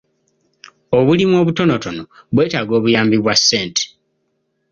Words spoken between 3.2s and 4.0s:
bwa ssente.